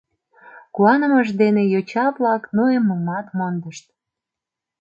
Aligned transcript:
Куанымышт 0.75 1.33
дене 1.41 1.63
йоча-влак 1.73 2.43
нойымымат 2.55 3.27
мондышт. 3.37 3.85